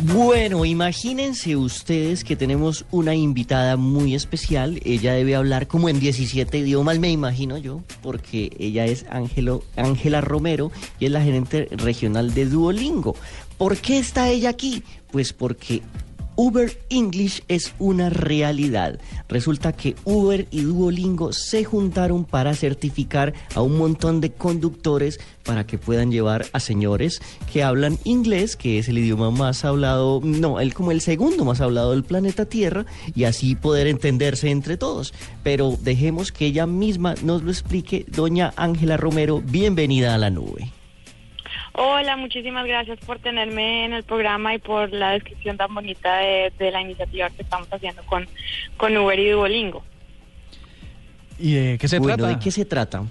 Bueno, 0.00 0.64
imagínense 0.64 1.56
ustedes 1.56 2.22
que 2.22 2.36
tenemos 2.36 2.84
una 2.92 3.16
invitada 3.16 3.76
muy 3.76 4.14
especial. 4.14 4.80
Ella 4.84 5.12
debe 5.12 5.34
hablar 5.34 5.66
como 5.66 5.88
en 5.88 5.98
17 5.98 6.56
idiomas, 6.58 7.00
me 7.00 7.10
imagino 7.10 7.58
yo, 7.58 7.82
porque 8.00 8.52
ella 8.60 8.84
es 8.86 9.06
Ángela 9.10 10.20
Romero 10.20 10.70
y 11.00 11.06
es 11.06 11.10
la 11.10 11.20
gerente 11.20 11.66
regional 11.72 12.32
de 12.32 12.46
Duolingo. 12.46 13.16
¿Por 13.56 13.76
qué 13.78 13.98
está 13.98 14.28
ella 14.28 14.50
aquí? 14.50 14.84
Pues 15.10 15.32
porque 15.32 15.82
Uber 16.38 16.70
English 16.88 17.42
es 17.48 17.74
una 17.80 18.10
realidad. 18.10 19.00
Resulta 19.28 19.72
que 19.72 19.96
Uber 20.04 20.46
y 20.52 20.60
Duolingo 20.60 21.32
se 21.32 21.64
juntaron 21.64 22.24
para 22.24 22.54
certificar 22.54 23.34
a 23.56 23.62
un 23.62 23.76
montón 23.76 24.20
de 24.20 24.30
conductores 24.30 25.18
para 25.42 25.66
que 25.66 25.78
puedan 25.78 26.12
llevar 26.12 26.46
a 26.52 26.60
señores 26.60 27.20
que 27.52 27.64
hablan 27.64 27.98
inglés, 28.04 28.54
que 28.54 28.78
es 28.78 28.88
el 28.88 28.98
idioma 28.98 29.32
más 29.32 29.64
hablado, 29.64 30.20
no, 30.22 30.60
el 30.60 30.74
como 30.74 30.92
el 30.92 31.00
segundo 31.00 31.44
más 31.44 31.60
hablado 31.60 31.90
del 31.90 32.04
planeta 32.04 32.44
Tierra, 32.44 32.86
y 33.16 33.24
así 33.24 33.56
poder 33.56 33.88
entenderse 33.88 34.50
entre 34.50 34.76
todos. 34.76 35.12
Pero 35.42 35.76
dejemos 35.82 36.30
que 36.30 36.46
ella 36.46 36.68
misma 36.68 37.16
nos 37.24 37.42
lo 37.42 37.50
explique. 37.50 38.06
Doña 38.06 38.52
Ángela 38.54 38.96
Romero, 38.96 39.42
bienvenida 39.44 40.14
a 40.14 40.18
la 40.18 40.30
nube. 40.30 40.77
Hola, 41.80 42.16
muchísimas 42.16 42.66
gracias 42.66 42.98
por 43.06 43.20
tenerme 43.20 43.84
en 43.84 43.92
el 43.92 44.02
programa 44.02 44.52
y 44.52 44.58
por 44.58 44.92
la 44.92 45.12
descripción 45.12 45.56
tan 45.56 45.72
bonita 45.72 46.16
de, 46.16 46.70
la 46.72 46.80
iniciativa 46.80 47.30
que 47.30 47.42
estamos 47.42 47.68
haciendo 47.72 48.02
con, 48.02 48.26
con 48.76 48.96
Uber 48.96 49.16
y 49.16 49.30
Duolingo. 49.30 49.84
¿Y 51.38 51.54
de 51.54 51.78
qué 51.78 51.86
se 51.86 52.00
bueno, 52.00 52.16
trata? 52.16 52.34
¿de 52.34 52.42
qué 52.42 52.50
se 52.50 52.64
trata? 52.64 53.04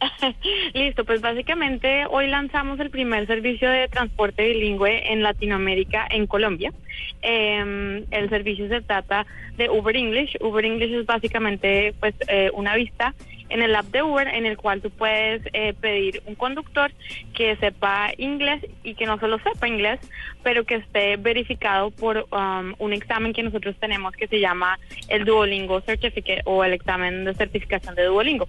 Listo, 0.72 1.04
pues 1.04 1.20
básicamente 1.20 2.06
hoy 2.08 2.28
lanzamos 2.28 2.78
el 2.78 2.90
primer 2.90 3.26
servicio 3.26 3.68
de 3.68 3.88
transporte 3.88 4.46
bilingüe 4.46 5.12
en 5.12 5.24
Latinoamérica, 5.24 6.06
en 6.08 6.28
Colombia. 6.28 6.72
Em, 7.22 8.04
el 8.12 8.28
servicio 8.28 8.68
se 8.68 8.82
trata 8.82 9.26
de 9.56 9.68
Uber 9.68 9.96
English. 9.96 10.36
Uber 10.40 10.64
English 10.64 10.92
es 10.92 11.06
básicamente 11.06 11.92
pues 11.98 12.14
eh, 12.28 12.52
una 12.54 12.76
vista 12.76 13.14
en 13.52 13.62
el 13.62 13.74
app 13.76 13.86
de 13.86 14.02
Uber 14.02 14.26
en 14.28 14.46
el 14.46 14.56
cual 14.56 14.80
tú 14.80 14.90
puedes 14.90 15.42
eh, 15.52 15.74
pedir 15.78 16.22
un 16.26 16.34
conductor 16.34 16.90
que 17.34 17.54
sepa 17.56 18.10
inglés 18.16 18.64
y 18.82 18.94
que 18.94 19.06
no 19.06 19.18
solo 19.18 19.38
sepa 19.38 19.68
inglés, 19.68 20.00
pero 20.42 20.64
que 20.64 20.76
esté 20.76 21.16
verificado 21.18 21.90
por 21.90 22.26
um, 22.30 22.74
un 22.78 22.92
examen 22.92 23.32
que 23.32 23.42
nosotros 23.42 23.76
tenemos 23.78 24.14
que 24.14 24.26
se 24.26 24.40
llama 24.40 24.78
el 25.08 25.24
Duolingo 25.24 25.82
Certificate 25.82 26.40
o 26.46 26.64
el 26.64 26.72
examen 26.72 27.24
de 27.24 27.34
certificación 27.34 27.94
de 27.94 28.04
Duolingo. 28.04 28.48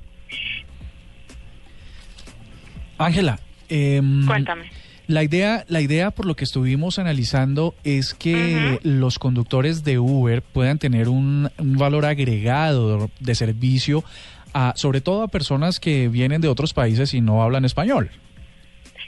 Ángela, 2.98 3.40
em, 3.68 4.26
cuéntame. 4.26 4.72
La 5.06 5.22
idea, 5.22 5.66
la 5.68 5.82
idea, 5.82 6.12
por 6.12 6.26
lo 6.26 6.36
que 6.36 6.46
estuvimos 6.46 6.98
analizando, 6.98 7.76
es 7.84 8.14
que 8.14 8.80
los 8.84 9.20
conductores 9.20 9.84
de 9.84 10.00
Uber 10.00 10.42
puedan 10.42 10.80
tener 10.80 11.10
un, 11.10 11.50
un 11.58 11.78
valor 11.78 12.06
agregado 12.06 13.10
de 13.20 13.36
servicio 13.36 14.06
sobre 14.76 15.02
todo 15.02 15.24
a 15.24 15.28
personas 15.28 15.80
que 15.80 16.08
vienen 16.08 16.42
de 16.42 16.48
otros 16.48 16.74
países 16.74 17.14
y 17.14 17.22
no 17.22 17.42
hablan 17.44 17.66
español. 17.66 18.10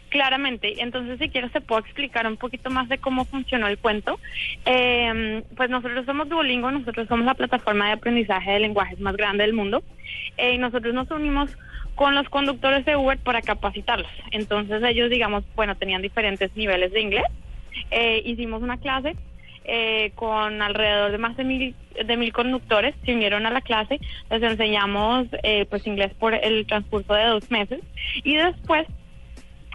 Claramente, 0.09 0.81
entonces 0.81 1.19
si 1.19 1.29
quieres 1.29 1.51
te 1.51 1.59
puedo 1.59 1.81
explicar 1.81 2.25
un 2.25 2.37
poquito 2.37 2.69
más 2.69 2.87
de 2.87 2.99
cómo 2.99 3.25
funcionó 3.25 3.67
el 3.67 3.77
cuento. 3.77 4.17
Eh, 4.65 5.43
pues 5.57 5.69
nosotros 5.69 6.05
somos 6.05 6.29
Duolingo, 6.29 6.71
nosotros 6.71 7.07
somos 7.09 7.25
la 7.25 7.33
plataforma 7.33 7.87
de 7.87 7.93
aprendizaje 7.93 8.51
de 8.51 8.59
lenguajes 8.59 8.99
más 9.01 9.17
grande 9.17 9.43
del 9.43 9.53
mundo 9.53 9.83
eh, 10.37 10.53
y 10.53 10.57
nosotros 10.57 10.93
nos 10.93 11.11
unimos 11.11 11.49
con 11.95 12.15
los 12.15 12.29
conductores 12.29 12.85
de 12.85 12.95
Uber 12.95 13.17
para 13.17 13.41
capacitarlos. 13.41 14.11
Entonces 14.31 14.81
ellos, 14.83 15.09
digamos, 15.09 15.43
bueno, 15.55 15.75
tenían 15.75 16.01
diferentes 16.01 16.55
niveles 16.55 16.93
de 16.93 17.01
inglés. 17.01 17.25
Eh, 17.91 18.21
hicimos 18.25 18.61
una 18.61 18.77
clase 18.77 19.15
eh, 19.67 20.11
con 20.15 20.61
alrededor 20.61 21.11
de 21.11 21.17
más 21.17 21.35
de 21.37 21.43
mil, 21.43 21.75
de 22.05 22.17
mil 22.17 22.31
conductores, 22.31 22.93
se 23.03 23.13
unieron 23.13 23.45
a 23.45 23.49
la 23.49 23.61
clase, 23.61 23.99
les 24.29 24.43
enseñamos 24.43 25.27
eh, 25.43 25.65
pues 25.69 25.87
inglés 25.87 26.13
por 26.19 26.35
el 26.35 26.67
transcurso 26.67 27.13
de 27.13 27.25
dos 27.25 27.49
meses 27.49 27.81
y 28.23 28.35
después, 28.35 28.87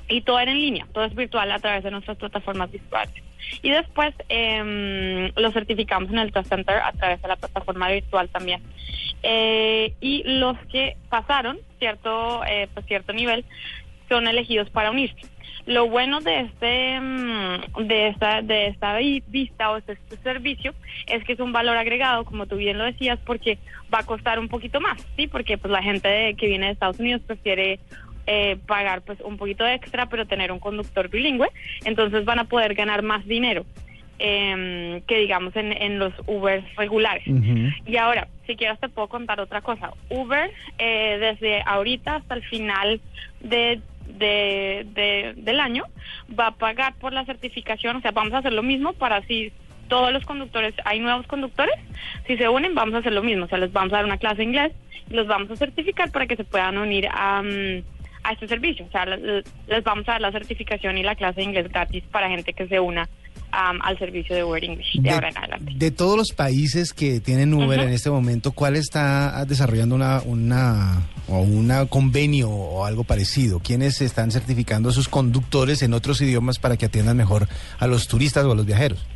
y 0.08 0.20
todo 0.22 0.38
era 0.38 0.52
en 0.52 0.60
línea, 0.60 0.86
todo 0.92 1.04
es 1.04 1.14
virtual 1.14 1.50
a 1.50 1.58
través 1.58 1.82
de 1.82 1.90
nuestras 1.90 2.16
plataformas 2.18 2.70
virtuales. 2.70 3.14
Y 3.62 3.70
después 3.70 4.14
eh, 4.28 5.32
lo 5.34 5.50
certificamos 5.50 6.10
en 6.10 6.18
el 6.18 6.30
Trust 6.30 6.50
Center 6.50 6.76
a 6.76 6.92
través 6.92 7.20
de 7.20 7.28
la 7.28 7.36
plataforma 7.36 7.88
virtual 7.90 8.28
también. 8.28 8.62
Eh, 9.22 9.94
y 10.00 10.22
los 10.24 10.56
que 10.70 10.96
pasaron 11.08 11.58
cierto, 11.78 12.42
pues 12.74 12.86
cierto 12.86 13.12
nivel 13.12 13.44
son 14.08 14.28
elegidos 14.28 14.70
para 14.70 14.90
unirse. 14.90 15.26
Lo 15.70 15.88
bueno 15.88 16.20
de 16.20 16.40
este 16.40 16.98
mm, 17.00 17.86
de 17.86 18.08
esta 18.08 18.42
de 18.42 18.66
esta 18.66 18.98
vista 19.28 19.70
o 19.70 19.76
este, 19.76 19.92
este, 19.92 20.16
servicio 20.16 20.74
es 21.06 21.22
que 21.22 21.34
es 21.34 21.38
un 21.38 21.52
valor 21.52 21.76
agregado, 21.76 22.24
como 22.24 22.46
tú 22.46 22.56
bien 22.56 22.76
lo 22.76 22.82
decías, 22.82 23.20
porque 23.24 23.56
va 23.94 24.00
a 24.00 24.04
costar 24.04 24.40
un 24.40 24.48
poquito 24.48 24.80
más, 24.80 25.00
sí, 25.14 25.28
porque 25.28 25.58
pues 25.58 25.70
la 25.70 25.80
gente 25.80 26.34
que 26.34 26.48
viene 26.48 26.66
de 26.66 26.72
Estados 26.72 26.98
Unidos 26.98 27.22
prefiere 27.24 27.78
eh, 28.26 28.56
pagar 28.66 29.02
pues 29.02 29.20
un 29.20 29.36
poquito 29.36 29.64
extra, 29.64 30.06
pero 30.06 30.26
tener 30.26 30.50
un 30.50 30.58
conductor 30.58 31.08
bilingüe, 31.08 31.46
entonces 31.84 32.24
van 32.24 32.40
a 32.40 32.44
poder 32.46 32.74
ganar 32.74 33.02
más 33.02 33.24
dinero. 33.24 33.64
Em, 34.22 35.00
que 35.06 35.16
digamos 35.16 35.56
en, 35.56 35.72
en 35.72 35.98
los 35.98 36.12
Uber 36.26 36.62
regulares. 36.76 37.24
Y 37.86 37.96
ahora, 37.96 38.28
si 38.46 38.54
quieres 38.54 38.78
te 38.78 38.90
puedo 38.90 39.08
contar 39.08 39.40
otra 39.40 39.62
cosa. 39.62 39.94
Uber, 40.10 40.50
eh, 40.76 41.16
desde 41.18 41.62
ahorita 41.64 42.16
hasta 42.16 42.34
el 42.34 42.42
final 42.42 43.00
de 43.40 43.80
de, 44.18 45.34
del 45.36 45.60
año 45.60 45.84
va 46.38 46.48
a 46.48 46.54
pagar 46.54 46.94
por 46.94 47.12
la 47.12 47.24
certificación, 47.24 47.96
o 47.96 48.00
sea, 48.00 48.10
vamos 48.10 48.32
a 48.32 48.38
hacer 48.38 48.52
lo 48.52 48.62
mismo 48.62 48.92
para 48.92 49.22
si 49.22 49.52
todos 49.88 50.12
los 50.12 50.24
conductores, 50.24 50.74
hay 50.84 51.00
nuevos 51.00 51.26
conductores, 51.26 51.74
si 52.26 52.36
se 52.36 52.48
unen 52.48 52.74
vamos 52.74 52.94
a 52.94 52.98
hacer 52.98 53.12
lo 53.12 53.22
mismo, 53.22 53.46
o 53.46 53.48
sea, 53.48 53.58
les 53.58 53.72
vamos 53.72 53.92
a 53.92 53.96
dar 53.96 54.04
una 54.04 54.18
clase 54.18 54.38
de 54.38 54.44
inglés 54.44 54.72
los 55.10 55.26
vamos 55.26 55.50
a 55.50 55.56
certificar 55.56 56.10
para 56.10 56.26
que 56.26 56.36
se 56.36 56.44
puedan 56.44 56.78
unir 56.78 57.08
a, 57.10 57.42
mm, 57.42 57.82
a 58.22 58.32
este 58.32 58.48
servicio, 58.48 58.86
o 58.86 58.90
sea, 58.90 59.04
les, 59.06 59.44
vamos 59.84 60.08
a 60.08 60.12
dar 60.12 60.20
la 60.20 60.32
certificación 60.32 60.98
y 60.98 61.02
la 61.02 61.16
clase 61.16 61.40
de 61.40 61.44
inglés 61.44 61.68
gratis 61.68 62.04
para 62.10 62.28
gente 62.28 62.52
que 62.52 62.68
se 62.68 62.80
una 62.80 63.08
al 63.52 63.98
servicio 63.98 64.34
de 64.34 64.44
Uber 64.44 64.62
English 64.62 65.00
de, 65.00 65.10
ahora 65.10 65.28
en 65.28 65.38
adelante. 65.38 65.72
De 65.74 65.90
todos 65.90 66.16
los 66.16 66.32
países 66.32 66.92
que 66.92 67.20
tienen 67.20 67.52
Uber 67.54 67.80
en 67.80 67.90
este 67.90 68.10
momento, 68.10 68.52
¿cuál 68.52 68.76
está 68.76 69.44
desarrollando 69.44 69.94
una, 69.94 70.20
una 70.24 71.02
o 71.28 71.40
un 71.40 71.70
convenio 71.88 72.50
o 72.50 72.84
algo 72.84 73.04
parecido? 73.04 73.60
¿Quiénes 73.60 74.00
están 74.00 74.30
certificando 74.30 74.88
a 74.88 74.92
sus 74.92 75.08
conductores 75.08 75.82
en 75.82 75.94
otros 75.94 76.20
idiomas 76.20 76.58
para 76.58 76.76
que 76.76 76.86
atiendan 76.86 77.16
mejor 77.16 77.48
a 77.78 77.86
los 77.86 78.08
turistas 78.08 78.44
o 78.44 78.52
a 78.52 78.54
los 78.54 78.66
viajeros? 78.66 79.06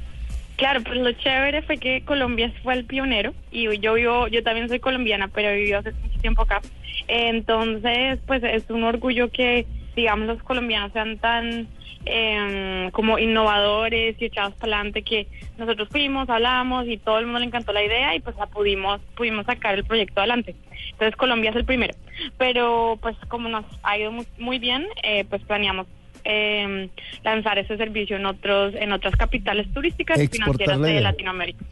Claro, 0.56 0.82
pues 0.82 0.96
lo 0.98 1.10
chévere 1.12 1.62
fue 1.62 1.78
que 1.78 2.02
Colombia 2.04 2.52
fue 2.62 2.74
el 2.74 2.84
pionero 2.84 3.34
y 3.50 3.64
yo 3.80 3.94
vivo, 3.94 4.28
yo 4.28 4.42
también 4.44 4.68
soy 4.68 4.78
colombiana, 4.78 5.28
pero 5.28 5.48
he 5.48 5.56
vivido 5.56 5.80
hace 5.80 5.92
mucho 5.92 6.20
tiempo 6.20 6.42
acá. 6.42 6.60
Entonces, 7.08 8.20
pues 8.26 8.42
es 8.44 8.70
un 8.70 8.84
orgullo 8.84 9.30
que, 9.30 9.66
digamos, 9.96 10.28
los 10.28 10.42
colombianos 10.42 10.92
sean 10.92 11.18
tan 11.18 11.68
eh, 12.06 12.90
como 12.92 13.18
innovadores 13.18 14.16
y 14.20 14.24
echados 14.24 14.54
para 14.54 14.76
adelante 14.76 15.02
que 15.02 15.26
nosotros 15.58 15.88
fuimos, 15.90 16.28
hablamos 16.28 16.86
y 16.88 16.98
todo 16.98 17.18
el 17.18 17.26
mundo 17.26 17.40
le 17.40 17.46
encantó 17.46 17.72
la 17.72 17.84
idea 17.84 18.14
y 18.14 18.20
pues 18.20 18.36
la 18.36 18.46
pudimos, 18.46 19.00
pudimos 19.16 19.46
sacar 19.46 19.74
el 19.74 19.84
proyecto 19.84 20.20
adelante. 20.20 20.54
Entonces 20.92 21.16
Colombia 21.16 21.50
es 21.50 21.56
el 21.56 21.64
primero. 21.64 21.94
Pero 22.38 22.98
pues 23.00 23.16
como 23.28 23.48
nos 23.48 23.64
ha 23.82 23.98
ido 23.98 24.12
muy, 24.38 24.58
bien, 24.58 24.86
eh, 25.02 25.24
pues 25.28 25.42
planeamos 25.42 25.86
eh, 26.24 26.88
lanzar 27.22 27.58
ese 27.58 27.76
servicio 27.76 28.16
en 28.16 28.26
otros 28.26 28.74
en 28.74 28.92
otras 28.92 29.14
capitales 29.16 29.70
turísticas 29.72 30.18
y 30.20 30.28
financieras 30.28 30.80
de 30.80 31.00
Latinoamérica. 31.00 31.64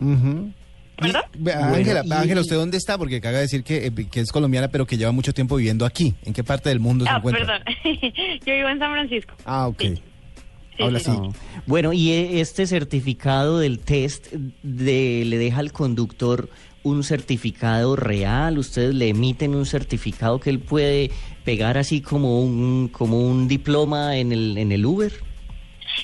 Ángela, 0.99 2.03
Ángela, 2.10 2.41
¿usted 2.41 2.56
dónde 2.56 2.76
está? 2.76 2.99
Porque 2.99 3.16
acaba 3.16 3.37
de 3.37 3.43
decir 3.43 3.64
que, 3.64 3.87
eh, 3.87 3.93
que, 4.10 4.20
es 4.20 4.31
colombiana, 4.31 4.69
pero 4.69 4.87
que 4.87 4.97
lleva 4.97 5.12
mucho 5.12 5.32
tiempo 5.32 5.56
viviendo 5.56 5.84
aquí. 5.87 6.14
¿En 6.25 6.32
qué 6.32 6.44
parte 6.44 6.69
del 6.69 6.81
mundo 6.81 7.04
se 7.04 7.10
ah, 7.10 7.16
encuentra? 7.16 7.62
Perdón, 7.64 7.64
yo 8.47 8.54
vivo 8.54 8.69
en 8.69 8.78
San 8.78 8.93
Francisco. 8.93 9.34
Ah, 9.44 9.69
ok. 9.69 9.82
Bueno, 11.66 11.93
y 11.93 12.10
e, 12.10 12.41
este 12.41 12.66
certificado 12.66 13.58
del 13.58 13.79
test 13.79 14.32
de, 14.62 15.25
le 15.26 15.38
deja 15.38 15.61
al 15.61 15.73
conductor 15.73 16.49
un 16.82 17.05
certificado 17.05 17.94
real, 17.94 18.58
ustedes 18.58 18.94
le 18.94 19.08
emiten 19.11 19.55
un 19.55 19.67
certificado 19.67 20.41
que 20.41 20.50
él 20.50 20.58
puede 20.58 21.11
pegar 21.44 21.79
así 21.79 22.00
como 22.00 22.41
un 22.41 22.88
como 22.88 23.20
un 23.20 23.46
diploma 23.46 24.17
en 24.17 24.32
el 24.32 24.58
en 24.58 24.73
el 24.73 24.85
Uber. 24.85 25.12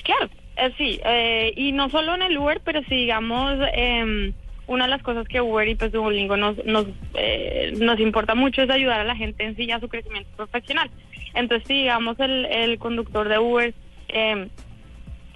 Claro, 0.03 0.29
eh, 0.55 0.71
sí, 0.77 0.99
eh, 1.03 1.53
y 1.57 1.73
no 1.73 1.89
solo 1.89 2.15
en 2.15 2.21
el 2.21 2.37
Uber, 2.37 2.61
pero 2.63 2.81
si 2.83 2.95
digamos 2.95 3.57
eh, 3.73 4.33
una 4.67 4.85
de 4.85 4.91
las 4.91 5.01
cosas 5.01 5.27
que 5.27 5.41
Uber 5.41 5.67
y 5.67 5.75
pues 5.75 5.91
Duolingo 5.91 6.37
nos 6.37 6.63
nos 6.63 6.85
eh, 7.15 7.73
nos 7.77 7.99
importa 7.99 8.35
mucho 8.35 8.61
es 8.61 8.69
ayudar 8.69 9.01
a 9.01 9.03
la 9.03 9.15
gente 9.15 9.43
en 9.43 9.55
sí 9.57 9.69
a 9.71 9.79
su 9.79 9.89
crecimiento 9.89 10.29
profesional. 10.37 10.89
Entonces, 11.33 11.67
si 11.67 11.73
digamos 11.73 12.17
el 12.19 12.45
el 12.45 12.79
conductor 12.79 13.27
de 13.27 13.39
Uber 13.39 13.73
eh, 14.09 14.47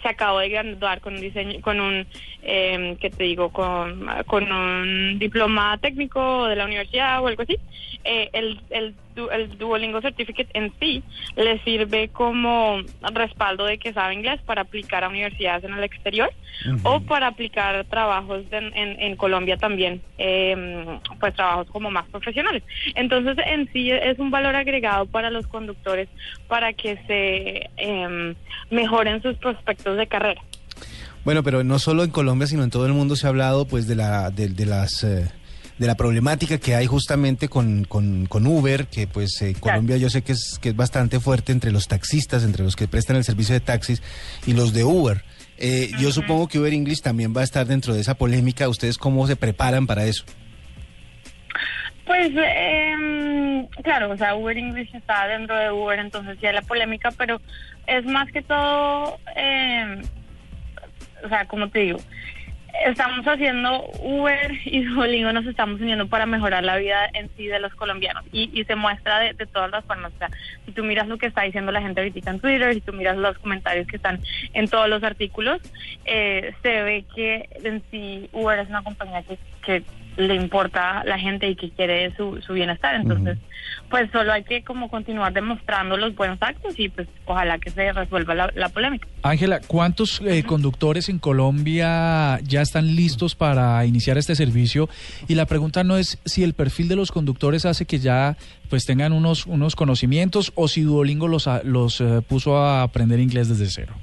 se 0.04 0.10
acabó 0.10 0.40
de 0.40 0.50
graduar 0.50 1.02
con 1.02 1.16
un 1.16 1.22
diseño, 1.22 1.60
con 1.62 1.80
un, 1.80 2.06
eh, 2.44 2.96
¿qué 3.00 3.10
te 3.10 3.24
digo? 3.24 3.50
Con, 3.50 4.08
con 4.28 4.52
un 4.52 5.18
diploma 5.18 5.78
técnico 5.80 6.46
de 6.46 6.58
la 6.58 6.66
universidad 6.66 7.24
o 7.24 7.28
algo 7.28 7.42
así. 7.42 7.58
Eh, 8.04 8.30
el, 8.34 8.94
el 9.15 9.44
el 9.44 9.57
Duolingo 9.57 10.01
Certificate 10.01 10.50
en 10.54 10.74
sí 10.80 11.04
le 11.36 11.60
sirve 11.63 12.10
como 12.10 12.81
respaldo 13.13 13.65
de 13.65 13.77
que 13.77 13.94
sabe 13.94 14.13
inglés 14.13 14.39
para 14.45 14.62
aplicar 14.62 15.04
a 15.04 15.10
universidades 15.10 15.63
en 15.63 15.74
el 15.74 15.83
exterior 15.83 16.31
o 16.83 17.00
para 17.01 17.27
aplicar 17.27 17.86
trabajos 17.86 18.44
en, 18.51 18.74
en, 18.75 19.15
Colombia 19.15 19.57
también, 19.57 20.01
em, 20.18 21.00
pues 21.19 21.33
trabajos 21.33 21.68
como 21.71 21.92
más 21.92 22.07
profesionales. 22.10 22.63
Entonces, 22.95 23.38
en 23.45 23.71
sí 23.74 23.92
es 23.92 24.18
un 24.19 24.31
valor 24.31 24.56
agregado 24.56 25.06
para 25.06 25.30
los 25.30 25.45
conductores 25.48 26.07
para 26.48 26.74
que 26.74 26.98
se 27.07 27.69
em, 27.77 28.36
mejoren 28.69 29.21
sus 29.21 29.36
prospectos 29.38 29.98
de 29.98 30.07
carrera. 30.07 30.42
Bueno, 31.25 31.42
pero 31.44 31.63
no 31.63 31.80
solo 31.80 32.04
en 32.04 32.12
Colombia, 32.12 32.48
sino 32.48 32.63
en 32.63 32.69
todo 32.69 32.86
el 32.86 32.94
mundo 32.94 33.16
se 33.16 33.27
ha 33.27 33.30
hablado 33.30 33.66
pues 33.66 33.88
de, 33.88 33.95
la, 33.95 34.30
de, 34.30 34.66
las... 34.66 35.04
Eh, 35.04 35.30
de 35.78 35.88
la 35.88 35.96
problemática 35.96 36.60
que 36.60 36.75
hay 36.75 36.86
justamente 36.86 37.48
con, 37.48 37.86
con, 37.86 38.48
Uber, 38.48 38.88
que 38.88 39.08
pues 39.08 39.42
en 39.42 39.56
Colombia 39.56 39.98
yo 39.98 40.10
sé 40.10 40.22
que 40.22 40.34
es, 40.34 40.60
que 40.62 40.70
es 40.70 40.75
bastante 40.75 41.20
fuerte 41.20 41.52
entre 41.52 41.72
los 41.72 41.88
taxistas, 41.88 42.44
entre 42.44 42.64
los 42.64 42.75
que 42.75 42.88
prestan 42.88 43.16
el 43.16 43.24
servicio 43.24 43.54
de 43.54 43.60
taxis 43.60 44.02
y 44.46 44.54
los 44.54 44.74
de 44.74 44.84
Uber. 44.84 45.24
Eh, 45.58 45.92
yo 46.00 46.12
supongo 46.12 46.48
que 46.48 46.60
Uber 46.60 46.74
English 46.74 47.02
también 47.02 47.34
va 47.36 47.42
a 47.42 47.44
estar 47.44 47.66
dentro 47.66 47.94
de 47.94 48.02
esa 48.02 48.16
polémica. 48.16 48.68
¿Ustedes 48.70 48.98
cómo 48.98 49.25
se 49.28 49.36
preparan 49.36 49.88
para 49.88 50.06
eso? 50.06 50.25
Pues, 52.06 52.31
eh, 52.36 53.68
claro, 53.81 54.12
o 54.12 54.18
sea, 54.18 54.36
Uber 54.36 54.58
English 54.58 54.94
está 54.94 55.28
dentro 55.28 55.56
de 55.56 55.72
Uber, 55.72 56.00
entonces 56.00 56.38
hay 56.44 56.54
la 56.54 56.62
polémica, 56.62 57.12
pero 57.18 57.40
es 57.88 58.06
más 58.06 58.30
que 58.31 58.42
todo, 58.42 59.19
eh, 59.36 60.02
o 61.24 61.30
sea, 61.30 61.46
como 61.46 61.69
te 61.69 61.80
digo, 61.80 62.00
estamos 62.86 63.25
haciendo 63.25 63.86
Uber 64.02 64.52
y 64.66 64.84
Duolingo 64.84 65.31
nos 65.31 65.46
estamos 65.46 65.80
uniendo 65.80 66.08
para 66.08 66.25
mejorar 66.25 66.64
la 66.64 66.78
vida 66.78 67.10
en 67.14 67.30
sí 67.38 67.48
de 67.48 67.60
los 67.60 67.74
colombianos 67.75 68.24
y, 68.31 68.50
y 68.54 68.66
se 68.66 68.75
muestra 68.75 69.20
de, 69.20 69.34
todas 69.46 69.72
las 69.72 69.86
formas. 69.86 70.12
O 70.14 70.18
sea, 70.18 70.30
si 70.66 70.72
tú 70.72 70.84
miras 70.84 71.08
lo 71.08 71.18
que 71.18 71.28
está 71.28 71.44
diciendo 71.44 71.72
la 71.72 71.81
gente 71.81 72.02
ahorita 72.02 72.31
en 72.31 72.40
Twitter, 72.40 72.74
si 72.74 72.81
tú 72.81 72.94
miras 72.94 73.18
los 73.18 73.38
comentarios 73.38 73.88
que 73.88 73.98
están 73.98 74.20
en 74.54 74.68
todos 74.68 74.90
los 74.90 75.04
artículos, 75.04 75.62
eh, 76.06 76.54
se 76.62 76.84
ve 76.84 77.06
que 77.16 77.50
en 77.64 77.84
sí 77.92 78.30
Uber 78.31 78.60
es 78.60 78.70
una 78.70 78.81
compañía 78.81 79.24
que, 79.24 79.38
que 79.66 79.84
le 80.18 80.36
importa 80.36 81.00
a 81.00 81.04
la 81.04 81.18
gente 81.18 81.48
y 81.50 81.56
que 81.56 81.69
quiere 81.71 82.15
su, 82.15 82.42
su 82.42 82.54
bienestar. 82.54 82.95
Entonces, 82.95 83.38
pues 83.89 84.10
solo 84.12 84.31
hay 84.33 84.44
que 84.44 84.63
como 84.63 84.89
continuar 84.89 85.33
demostrando 85.33 85.98
los 85.98 86.15
buenos 86.15 86.38
actos 86.42 86.77
y 86.80 86.89
pues 86.89 87.07
ojalá 87.25 87.60
que 87.60 87.69
se 87.69 87.92
resuelva 87.94 88.33
la, 88.33 88.69
polémica. 88.69 89.07
Ángela, 89.21 89.62
¿cuántos 89.65 90.21
eh, 90.25 90.44
conductores 90.44 91.10
en 91.10 91.19
Colombia 91.19 92.39
ya 92.44 92.62
están 92.62 92.95
listos 92.95 93.36
para 93.36 93.86
iniciar 93.86 94.18
este 94.18 94.36
servicio? 94.36 94.89
Y 95.27 95.36
la 95.36 95.45
pregunta 95.45 95.83
no 95.83 95.98
es 95.98 96.19
si 96.25 96.44
el 96.44 96.54
perfil 96.54 96.88
de 96.88 96.95
los 96.95 97.12
conductores 97.12 97.66
hace 97.66 97.86
que 97.86 98.00
ya 98.00 98.36
pues 98.69 98.86
tengan 98.86 99.13
unos, 99.13 99.45
unos 99.45 99.75
conocimientos 99.75 100.51
o 100.56 100.68
si 100.68 100.81
Duolingo 100.81 101.27
los, 101.27 101.48
los 101.63 102.01
eh, 102.01 102.21
puso 102.27 102.57
a 102.57 102.83
aprender 102.83 103.19
inglés 103.19 103.50
desde 103.50 103.68
cero. 103.68 103.94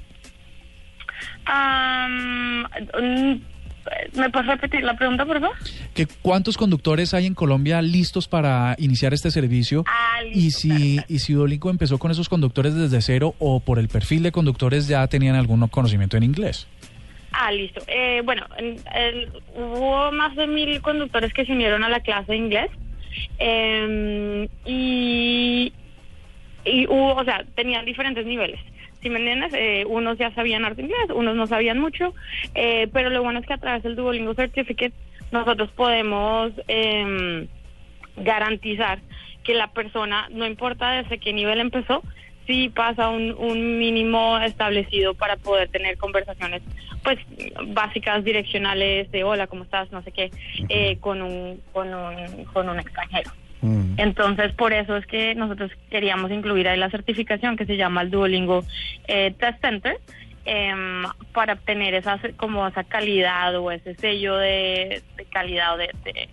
¿Me 4.13 4.29
puedes 4.29 4.47
repetir 4.47 4.83
la 4.83 4.95
pregunta, 4.95 5.25
por 5.25 5.39
favor? 5.39 5.55
Que 5.93 6.05
¿Cuántos 6.21 6.57
conductores 6.57 7.13
hay 7.13 7.25
en 7.25 7.33
Colombia 7.33 7.81
listos 7.81 8.27
para 8.27 8.75
iniciar 8.77 9.13
este 9.13 9.31
servicio? 9.31 9.83
Ah, 9.87 10.19
y 10.31 10.51
si 10.51 10.99
y 11.07 11.19
si 11.19 11.33
Duolingo 11.33 11.69
empezó 11.69 11.97
con 11.97 12.11
esos 12.11 12.29
conductores 12.29 12.75
desde 12.75 13.01
cero 13.01 13.35
o 13.39 13.59
por 13.59 13.79
el 13.79 13.87
perfil 13.87 14.23
de 14.23 14.31
conductores 14.31 14.87
ya 14.87 15.05
tenían 15.07 15.35
algún 15.35 15.67
conocimiento 15.67 16.17
en 16.17 16.23
inglés. 16.23 16.67
Ah, 17.31 17.51
listo. 17.51 17.81
Eh, 17.87 18.21
bueno, 18.23 18.45
hubo 19.55 20.11
más 20.11 20.35
de 20.35 20.47
mil 20.47 20.81
conductores 20.81 21.33
que 21.33 21.45
se 21.45 21.53
unieron 21.53 21.83
a 21.83 21.89
la 21.89 22.01
clase 22.01 22.33
de 22.33 22.37
inglés 22.37 22.71
em, 23.39 24.47
y, 24.65 25.73
y 26.65 26.87
hubo, 26.87 27.15
o 27.15 27.23
sea, 27.23 27.45
tenían 27.55 27.85
diferentes 27.85 28.25
niveles 28.25 28.59
si 29.01 29.09
me 29.09 29.19
entiendes, 29.19 29.53
eh, 29.53 29.85
unos 29.87 30.17
ya 30.17 30.33
sabían 30.33 30.65
arte 30.65 30.83
inglés, 30.83 31.09
unos 31.13 31.35
no 31.35 31.47
sabían 31.47 31.79
mucho, 31.79 32.13
eh, 32.55 32.87
pero 32.93 33.09
lo 33.09 33.23
bueno 33.23 33.39
es 33.39 33.45
que 33.45 33.53
a 33.53 33.57
través 33.57 33.83
del 33.83 33.95
Duolingo 33.95 34.33
Certificate 34.33 34.93
nosotros 35.31 35.71
podemos 35.71 36.51
eh, 36.67 37.47
garantizar 38.17 38.99
que 39.43 39.53
la 39.53 39.67
persona, 39.67 40.27
no 40.31 40.45
importa 40.45 40.91
desde 40.91 41.17
qué 41.17 41.33
nivel 41.33 41.59
empezó, 41.59 42.03
sí 42.47 42.69
pasa 42.69 43.09
un, 43.09 43.31
un 43.33 43.79
mínimo 43.79 44.37
establecido 44.39 45.13
para 45.13 45.37
poder 45.37 45.69
tener 45.69 45.97
conversaciones 45.97 46.61
pues 47.03 47.17
básicas 47.67 48.23
direccionales 48.23 49.11
de 49.11 49.23
hola 49.23 49.47
cómo 49.47 49.63
estás 49.63 49.91
no 49.91 50.03
sé 50.03 50.11
qué 50.11 50.31
eh, 50.69 50.97
con 50.99 51.21
un 51.21 51.61
con 51.71 51.93
un 51.93 52.45
con 52.45 52.69
un 52.69 52.79
extranjero 52.79 53.31
Mm. 53.61 53.93
Entonces, 53.97 54.51
por 54.53 54.73
eso 54.73 54.97
es 54.97 55.05
que 55.05 55.35
nosotros 55.35 55.71
queríamos 55.89 56.31
incluir 56.31 56.67
ahí 56.67 56.79
la 56.79 56.89
certificación 56.89 57.57
que 57.57 57.65
se 57.65 57.77
llama 57.77 58.01
el 58.01 58.11
Duolingo 58.11 58.65
eh, 59.07 59.33
Test 59.37 59.61
Center. 59.61 59.97
Em, 60.43 61.03
para 61.33 61.53
obtener 61.53 61.93
esa 61.93 62.19
como 62.35 62.67
esa 62.67 62.83
calidad 62.83 63.55
o 63.57 63.69
ese 63.69 63.93
sello 63.93 64.37
de, 64.37 65.03
calidad 65.31 65.77
de, 65.77 65.91
de 66.03 66.29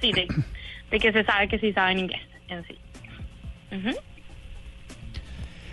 sí 0.00 0.10
de, 0.10 0.98
que 0.98 1.12
se 1.12 1.22
sabe 1.22 1.48
que 1.48 1.58
sí 1.58 1.70
saben 1.74 1.98
inglés 1.98 2.22
en 2.48 2.64
sí 2.64 2.78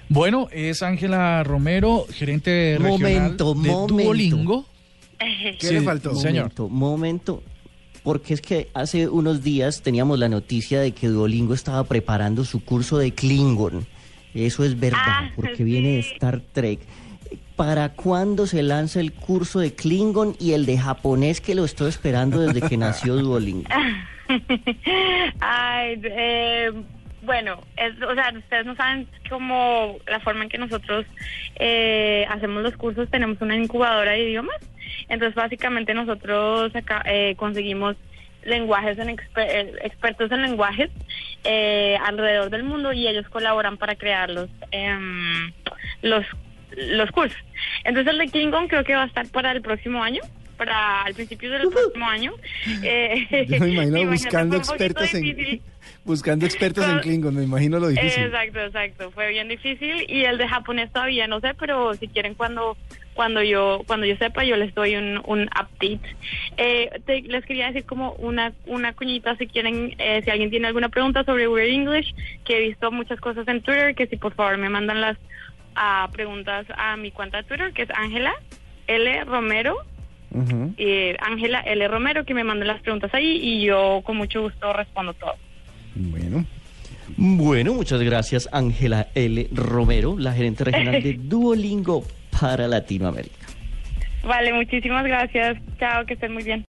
bueno 0.09 0.49
es 0.51 0.83
Ángela 0.83 1.41
Romero 1.45 2.05
gerente 2.11 2.75
regional 2.77 3.37
de 3.37 3.69
Duolingo 3.87 4.65
¿Qué 5.59 5.71
le 5.71 5.81
faltó? 5.81 6.15
Señor. 6.15 6.51
momento 6.69 7.43
porque 8.03 8.33
es 8.33 8.41
que 8.41 8.67
hace 8.73 9.07
unos 9.07 9.43
días 9.43 9.81
teníamos 9.81 10.19
la 10.19 10.29
noticia 10.29 10.79
de 10.79 10.91
que 10.91 11.07
Duolingo 11.07 11.53
estaba 11.53 11.83
preparando 11.83 12.43
su 12.43 12.63
curso 12.63 12.97
de 12.97 13.13
Klingon. 13.13 13.85
Eso 14.33 14.63
es 14.63 14.79
verdad, 14.79 14.99
ah, 15.05 15.31
porque 15.35 15.63
viene 15.63 15.93
de 15.93 15.99
Star 15.99 16.41
Trek. 16.53 16.79
¿Para 17.55 17.89
cuándo 17.89 18.47
se 18.47 18.63
lanza 18.63 18.99
el 18.99 19.11
curso 19.11 19.59
de 19.59 19.73
Klingon 19.73 20.35
y 20.39 20.53
el 20.53 20.65
de 20.65 20.77
japonés 20.77 21.41
que 21.41 21.55
lo 21.55 21.65
estoy 21.65 21.89
esperando 21.89 22.39
desde 22.39 22.67
que 22.67 22.77
nació 22.77 23.15
Duolingo? 23.15 23.67
Ay, 25.39 25.99
eh, 26.03 26.71
bueno, 27.23 27.55
o 27.55 28.13
sea, 28.15 28.31
ustedes 28.35 28.65
no 28.65 28.75
saben 28.75 29.07
cómo 29.29 29.97
la 30.07 30.19
forma 30.19 30.43
en 30.43 30.49
que 30.49 30.57
nosotros 30.57 31.05
eh, 31.55 32.25
hacemos 32.29 32.63
los 32.63 32.77
cursos, 32.77 33.09
tenemos 33.09 33.41
una 33.41 33.55
incubadora 33.55 34.11
de 34.11 34.23
idiomas 34.23 34.57
entonces, 35.07 35.35
básicamente 35.35 35.93
nosotros 35.93 36.75
acá, 36.75 37.03
eh, 37.05 37.35
conseguimos 37.37 37.95
lenguajes 38.43 38.97
en 38.97 39.09
eh, 39.09 39.73
expertos 39.83 40.31
en 40.31 40.41
lenguajes 40.41 40.89
eh, 41.43 41.97
alrededor 42.05 42.49
del 42.49 42.63
mundo 42.63 42.93
y 42.93 43.07
ellos 43.07 43.27
colaboran 43.29 43.77
para 43.77 43.95
crear 43.95 44.29
los 44.29 44.49
em, 44.71 45.51
los 46.01 46.25
los 46.75 47.11
cursos. 47.11 47.37
Entonces 47.83 48.13
el 48.13 48.19
de 48.19 48.27
Klingon 48.27 48.67
creo 48.67 48.83
que 48.83 48.95
va 48.95 49.03
a 49.03 49.07
estar 49.07 49.27
para 49.29 49.51
el 49.51 49.61
próximo 49.61 50.03
año, 50.03 50.21
para 50.59 51.05
el 51.07 51.15
principio 51.15 51.49
del 51.49 51.69
próximo 51.69 52.05
año. 52.05 52.33
Yo 53.47 53.59
me 53.59 53.69
imagino 53.69 54.05
buscando 54.11 54.57
expertos 54.57 55.13
en 55.15 55.61
buscando 56.03 56.45
expertos 56.45 56.85
en 56.87 56.99
Klingon, 56.99 57.35
me 57.35 57.43
imagino 57.43 57.79
lo 57.79 57.87
difícil. 57.87 58.23
Exacto, 58.23 58.59
exacto, 58.59 59.11
fue 59.11 59.29
bien 59.29 59.47
difícil 59.47 60.05
y 60.07 60.25
el 60.25 60.37
de 60.37 60.47
japonés 60.47 60.91
todavía 60.91 61.27
no 61.27 61.39
sé, 61.39 61.53
pero 61.57 61.93
si 61.93 62.07
quieren 62.07 62.35
cuando 62.35 62.77
cuando 63.13 63.41
yo 63.43 63.83
cuando 63.85 64.05
yo 64.05 64.15
sepa 64.17 64.43
yo 64.43 64.55
les 64.55 64.73
doy 64.75 64.95
un, 64.95 65.21
un 65.25 65.43
update. 65.43 66.15
Eh, 66.57 66.89
les 67.07 67.45
quería 67.45 67.67
decir 67.67 67.85
como 67.85 68.13
una 68.13 68.53
una 68.65 68.93
cuñita 68.93 69.35
si 69.37 69.47
quieren 69.47 69.95
eh, 69.97 70.21
si 70.23 70.29
alguien 70.29 70.49
tiene 70.49 70.67
alguna 70.67 70.89
pregunta 70.89 71.23
sobre 71.23 71.47
Weird 71.47 71.69
English, 71.69 72.13
que 72.43 72.57
he 72.57 72.61
visto 72.61 72.91
muchas 72.91 73.19
cosas 73.19 73.47
en 73.47 73.61
Twitter, 73.61 73.95
que 73.95 74.07
si 74.07 74.17
por 74.17 74.33
favor 74.33 74.57
me 74.57 74.69
mandan 74.69 75.01
las 75.01 75.17
uh, 75.75 76.11
preguntas 76.11 76.65
a 76.75 76.97
mi 76.97 77.11
cuenta 77.11 77.37
de 77.37 77.43
Twitter, 77.43 77.71
que 77.73 77.83
es 77.83 77.89
Ángela 77.91 78.33
L 78.87 79.23
Romero. 79.25 79.77
Y 80.77 81.13
Ángela 81.19 81.61
L 81.61 81.87
Romero 81.87 82.25
que 82.25 82.33
me 82.33 82.43
manden 82.43 82.67
las 82.67 82.81
preguntas 82.81 83.13
ahí 83.13 83.39
y 83.41 83.65
yo 83.65 84.01
con 84.03 84.17
mucho 84.17 84.41
gusto 84.41 84.73
respondo 84.73 85.13
todo. 85.13 85.35
Bueno. 85.95 86.45
Bueno, 87.17 87.73
muchas 87.73 88.01
gracias 88.01 88.47
Ángela 88.51 89.07
L. 89.15 89.47
Romero, 89.51 90.15
la 90.17 90.33
gerente 90.33 90.63
regional 90.63 91.01
de 91.01 91.13
Duolingo 91.19 92.03
para 92.39 92.67
Latinoamérica. 92.67 93.47
Vale, 94.23 94.53
muchísimas 94.53 95.05
gracias. 95.05 95.57
Chao, 95.79 96.05
que 96.05 96.13
estén 96.13 96.33
muy 96.33 96.43
bien. 96.43 96.65